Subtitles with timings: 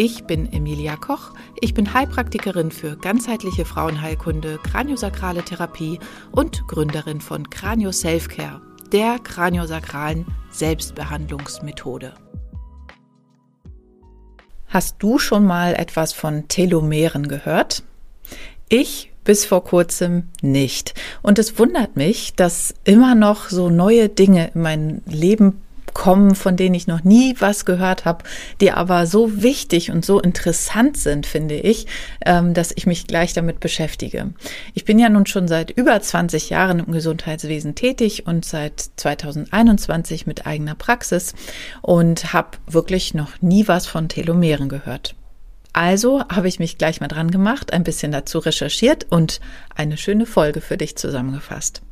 [0.00, 1.32] Ich bin Emilia Koch.
[1.60, 5.98] Ich bin Heilpraktikerin für ganzheitliche Frauenheilkunde, kraniosakrale Therapie
[6.30, 8.60] und Gründerin von Kranio Selfcare,
[8.92, 12.14] der kraniosakralen Selbstbehandlungsmethode.
[14.68, 17.82] Hast du schon mal etwas von Telomeren gehört?
[18.68, 20.94] Ich bis vor kurzem nicht.
[21.22, 25.60] Und es wundert mich, dass immer noch so neue Dinge in mein Leben
[25.98, 28.24] kommen, von denen ich noch nie was gehört habe,
[28.60, 31.88] die aber so wichtig und so interessant sind, finde ich,
[32.24, 34.32] ähm, dass ich mich gleich damit beschäftige.
[34.74, 40.24] Ich bin ja nun schon seit über 20 Jahren im Gesundheitswesen tätig und seit 2021
[40.24, 41.34] mit eigener Praxis
[41.82, 45.16] und habe wirklich noch nie was von Telomeren gehört.
[45.72, 49.40] Also habe ich mich gleich mal dran gemacht, ein bisschen dazu recherchiert und
[49.74, 51.82] eine schöne Folge für dich zusammengefasst.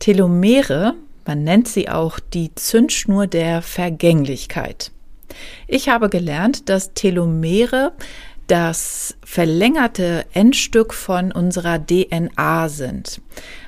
[0.00, 0.94] Telomere
[1.26, 4.92] man nennt sie auch die Zündschnur der Vergänglichkeit.
[5.66, 7.92] Ich habe gelernt, dass Telomere
[8.46, 13.22] das verlängerte Endstück von unserer DNA sind.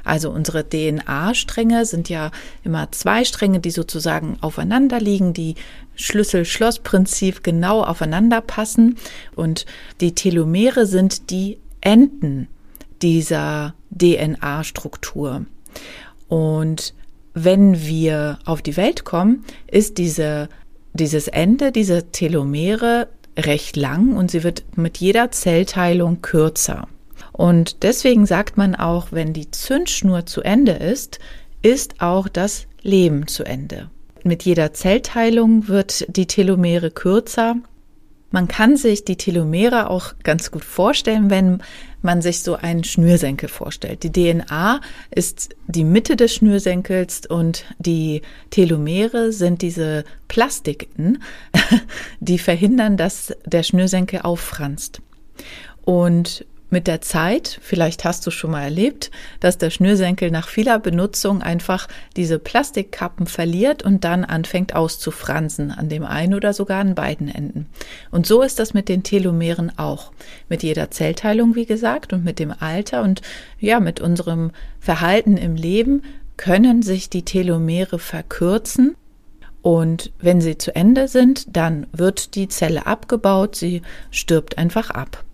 [0.04, 2.30] Also unsere DNA-Stränge sind ja
[2.62, 5.54] immer zwei Stränge, die sozusagen aufeinander liegen, die
[5.94, 8.96] Schlüssel-Schloss-Prinzip genau aufeinander passen.
[9.34, 9.64] Und
[10.00, 12.48] die Telomere sind die Enden
[13.00, 15.46] dieser DNA-Struktur.
[16.28, 16.94] Und
[17.36, 20.48] wenn wir auf die Welt kommen, ist diese,
[20.94, 26.88] dieses Ende, diese Telomere recht lang und sie wird mit jeder Zellteilung kürzer.
[27.32, 31.18] Und deswegen sagt man auch, wenn die Zündschnur zu Ende ist,
[31.60, 33.90] ist auch das Leben zu Ende.
[34.24, 37.56] Mit jeder Zellteilung wird die Telomere kürzer
[38.30, 41.62] man kann sich die Telomere auch ganz gut vorstellen, wenn
[42.02, 44.02] man sich so einen Schnürsenkel vorstellt.
[44.02, 51.22] Die DNA ist die Mitte des Schnürsenkels und die Telomere sind diese Plastiken,
[52.20, 55.00] die verhindern, dass der Schnürsenkel auffranst.
[55.84, 59.10] Und mit der Zeit, vielleicht hast du schon mal erlebt,
[59.40, 65.88] dass der Schnürsenkel nach vieler Benutzung einfach diese Plastikkappen verliert und dann anfängt auszufransen an
[65.88, 67.66] dem einen oder sogar an beiden Enden.
[68.10, 70.12] Und so ist das mit den Telomeren auch.
[70.48, 73.22] Mit jeder Zellteilung, wie gesagt, und mit dem Alter und
[73.60, 74.50] ja, mit unserem
[74.80, 76.02] Verhalten im Leben
[76.36, 78.96] können sich die Telomere verkürzen.
[79.62, 85.24] Und wenn sie zu Ende sind, dann wird die Zelle abgebaut, sie stirbt einfach ab.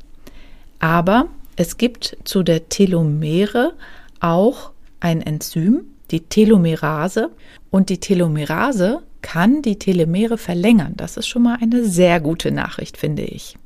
[0.82, 3.75] Aber es gibt zu der Telomere
[4.19, 7.31] auch ein Enzym, die Telomerase.
[7.70, 10.94] Und die Telomerase kann die Telomere verlängern.
[10.97, 13.56] Das ist schon mal eine sehr gute Nachricht, finde ich.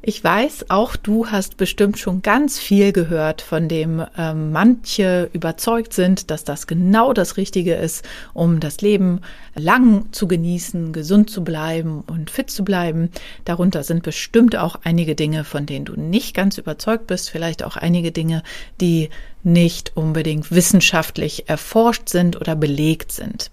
[0.00, 5.92] Ich weiß, auch du hast bestimmt schon ganz viel gehört, von dem ähm, manche überzeugt
[5.92, 9.22] sind, dass das genau das Richtige ist, um das Leben
[9.56, 13.10] lang zu genießen, gesund zu bleiben und fit zu bleiben.
[13.44, 17.76] Darunter sind bestimmt auch einige Dinge, von denen du nicht ganz überzeugt bist, vielleicht auch
[17.76, 18.44] einige Dinge,
[18.80, 19.10] die
[19.42, 23.50] nicht unbedingt wissenschaftlich erforscht sind oder belegt sind.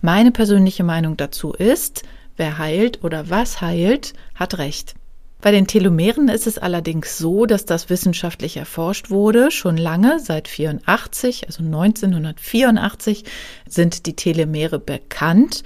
[0.00, 2.04] Meine persönliche Meinung dazu ist,
[2.36, 4.94] wer heilt oder was heilt, hat recht.
[5.40, 10.48] Bei den Telomeren ist es allerdings so, dass das wissenschaftlich erforscht wurde, schon lange, seit
[10.48, 13.24] 84, also 1984
[13.68, 15.62] sind die Telomere bekannt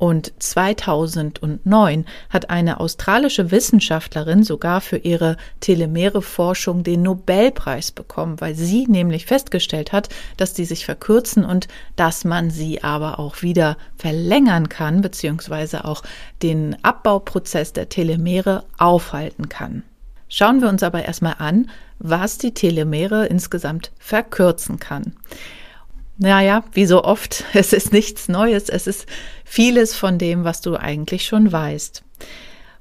[0.00, 8.86] und 2009 hat eine australische Wissenschaftlerin sogar für ihre Telomere-Forschung den Nobelpreis bekommen, weil sie
[8.86, 14.70] nämlich festgestellt hat, dass die sich verkürzen und dass man sie aber auch wieder verlängern
[14.70, 16.02] kann, beziehungsweise auch
[16.42, 19.82] den Abbauprozess der Telomere aufhalten kann.
[20.30, 21.68] Schauen wir uns aber erstmal an,
[21.98, 25.12] was die Telomere insgesamt verkürzen kann.
[26.22, 29.06] Naja, wie so oft, es ist nichts Neues, es ist
[29.44, 32.02] vieles von dem, was du eigentlich schon weißt.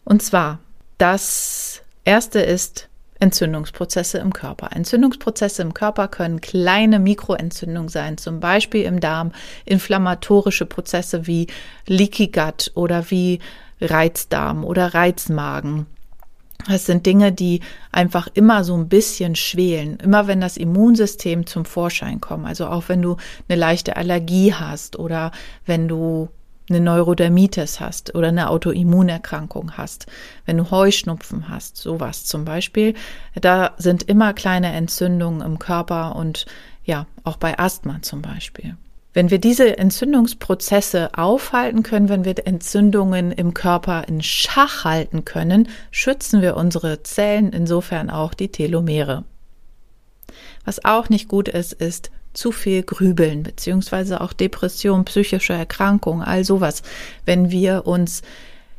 [0.04, 0.60] Und zwar,
[0.98, 2.90] das erste ist
[3.22, 4.72] Entzündungsprozesse im Körper.
[4.74, 9.32] Entzündungsprozesse im Körper können kleine Mikroentzündungen sein, zum Beispiel im Darm,
[9.66, 11.48] inflammatorische Prozesse wie
[11.88, 13.40] Leaky Gut oder wie
[13.80, 15.86] Reizdarm oder Reizmagen
[16.68, 17.62] es sind Dinge, die
[17.92, 19.98] einfach immer so ein bisschen schwelen.
[19.98, 22.46] Immer wenn das Immunsystem zum Vorschein kommt.
[22.46, 23.16] Also auch wenn du
[23.48, 25.32] eine leichte Allergie hast oder
[25.66, 26.30] wenn du
[26.70, 30.06] eine Neurodermitis hast oder eine Autoimmunerkrankung hast,
[30.46, 32.94] wenn du Heuschnupfen hast, sowas zum Beispiel,
[33.36, 36.46] da sind immer kleine Entzündungen im Körper und
[36.84, 38.76] ja, auch bei Asthma zum Beispiel.
[39.14, 45.68] Wenn wir diese Entzündungsprozesse aufhalten können, wenn wir Entzündungen im Körper in Schach halten können,
[45.90, 49.24] schützen wir unsere Zellen, insofern auch die Telomere.
[50.64, 56.44] Was auch nicht gut ist, ist zu viel Grübeln, beziehungsweise auch Depression, psychische Erkrankungen, all
[56.44, 56.84] sowas.
[57.26, 58.22] Wenn wir uns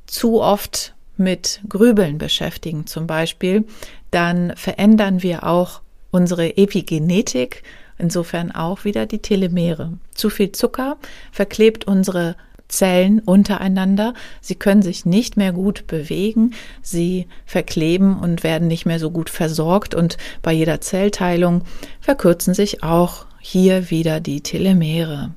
[0.06, 3.64] zu oft mit Grübeln beschäftigen zum Beispiel,
[4.12, 5.80] dann verändern wir auch
[6.12, 7.62] unsere Epigenetik,
[8.00, 9.98] insofern auch wieder die Telemere.
[10.14, 10.96] Zu viel Zucker
[11.32, 12.36] verklebt unsere
[12.70, 14.14] Zellen untereinander.
[14.40, 19.28] Sie können sich nicht mehr gut bewegen, sie verkleben und werden nicht mehr so gut
[19.28, 21.62] versorgt und bei jeder Zellteilung
[22.00, 25.34] verkürzen sich auch hier wieder die Telemere.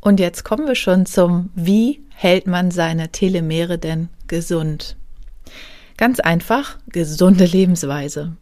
[0.00, 4.96] Und jetzt kommen wir schon zum, wie hält man seine Telemere denn gesund?
[5.96, 8.36] Ganz einfach, gesunde Lebensweise.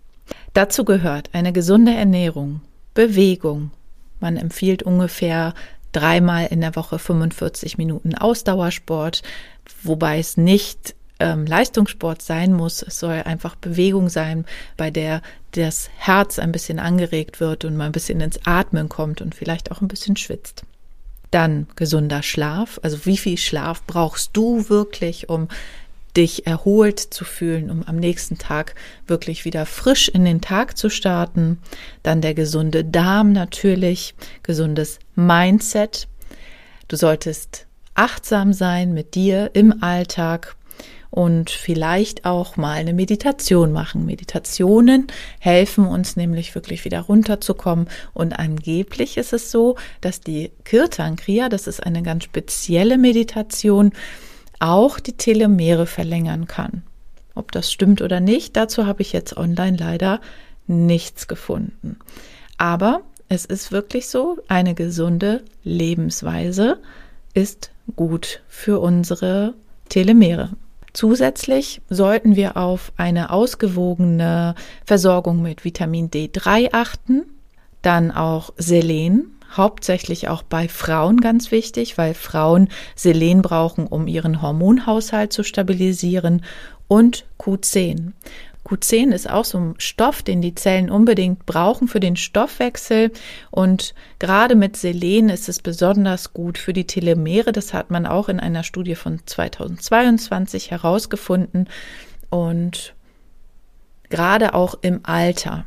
[0.54, 2.60] Dazu gehört eine gesunde Ernährung,
[2.94, 3.70] Bewegung.
[4.20, 5.54] Man empfiehlt ungefähr
[5.92, 9.22] dreimal in der Woche 45 Minuten Ausdauersport,
[9.82, 12.82] wobei es nicht ähm, Leistungssport sein muss.
[12.82, 14.44] Es soll einfach Bewegung sein,
[14.76, 15.22] bei der
[15.52, 19.70] das Herz ein bisschen angeregt wird und man ein bisschen ins Atmen kommt und vielleicht
[19.70, 20.64] auch ein bisschen schwitzt.
[21.30, 22.78] Dann gesunder Schlaf.
[22.82, 25.48] Also wie viel Schlaf brauchst du wirklich, um
[26.16, 28.74] dich erholt zu fühlen, um am nächsten Tag
[29.06, 31.58] wirklich wieder frisch in den Tag zu starten.
[32.02, 36.08] Dann der gesunde Darm natürlich, gesundes Mindset.
[36.88, 40.56] Du solltest achtsam sein mit dir im Alltag
[41.12, 44.06] und vielleicht auch mal eine Meditation machen.
[44.06, 45.08] Meditationen
[45.40, 51.50] helfen uns nämlich wirklich wieder runterzukommen und angeblich ist es so, dass die Kirtan Kriya,
[51.50, 53.92] das ist eine ganz spezielle Meditation,
[54.62, 56.82] auch die Telomere verlängern kann.
[57.34, 60.20] Ob das stimmt oder nicht, dazu habe ich jetzt online leider
[60.66, 61.98] nichts gefunden.
[62.58, 66.78] Aber es ist wirklich so, eine gesunde Lebensweise
[67.34, 69.54] ist gut für unsere
[69.88, 70.50] Telomere.
[70.92, 74.54] Zusätzlich sollten wir auf eine ausgewogene
[74.84, 77.22] Versorgung mit Vitamin D3 achten,
[77.80, 84.42] dann auch Selen, hauptsächlich auch bei Frauen ganz wichtig, weil Frauen Selen brauchen, um ihren
[84.42, 86.42] Hormonhaushalt zu stabilisieren
[86.88, 88.12] und Q10.
[88.64, 93.10] Q10 ist auch so ein Stoff, den die Zellen unbedingt brauchen für den Stoffwechsel.
[93.50, 97.52] Und gerade mit Selen ist es besonders gut für die Telomere.
[97.52, 101.68] Das hat man auch in einer Studie von 2022 herausgefunden.
[102.30, 102.94] Und
[104.10, 105.64] gerade auch im Alter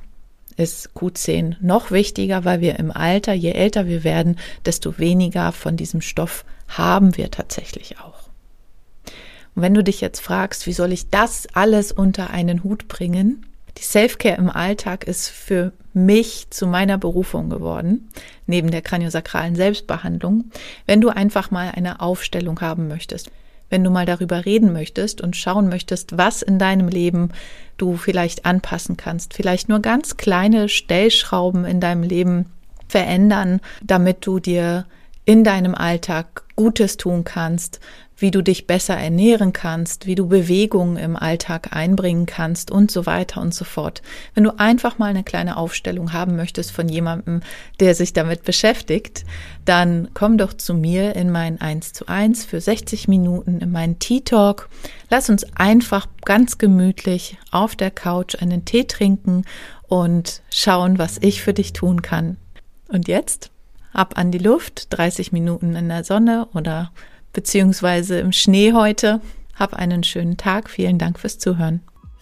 [0.58, 5.78] ist Q10 noch wichtiger, weil wir im Alter, je älter wir werden, desto weniger von
[5.78, 8.30] diesem Stoff haben wir tatsächlich auch.
[9.56, 13.46] Und wenn du dich jetzt fragst, wie soll ich das alles unter einen Hut bringen?
[13.78, 18.10] Die Selfcare im Alltag ist für mich zu meiner Berufung geworden,
[18.48, 20.52] neben der kraniosakralen Selbstbehandlung.
[20.86, 23.32] Wenn du einfach mal eine Aufstellung haben möchtest,
[23.70, 27.32] wenn du mal darüber reden möchtest und schauen möchtest, was in deinem Leben
[27.78, 32.46] du vielleicht anpassen kannst, vielleicht nur ganz kleine Stellschrauben in deinem Leben
[32.88, 34.86] verändern, damit du dir
[35.26, 37.80] in deinem Alltag Gutes tun kannst,
[38.18, 43.06] wie du dich besser ernähren kannst, wie du Bewegungen im Alltag einbringen kannst und so
[43.06, 44.02] weiter und so fort.
[44.34, 47.42] Wenn du einfach mal eine kleine Aufstellung haben möchtest von jemandem,
[47.80, 49.26] der sich damit beschäftigt,
[49.66, 54.00] dann komm doch zu mir in mein 1 zu 1 für 60 Minuten in meinen
[54.00, 54.70] Tea Talk.
[55.10, 59.44] Lass uns einfach ganz gemütlich auf der Couch einen Tee trinken
[59.88, 62.38] und schauen, was ich für dich tun kann.
[62.88, 63.52] Und jetzt
[63.94, 66.92] ab an die Luft, 30 Minuten in der Sonne oder
[67.36, 69.22] beziehungsweise im Schnee heute.
[69.54, 70.70] Hab einen schönen Tag.
[70.70, 71.82] Vielen Dank fürs Zuhören.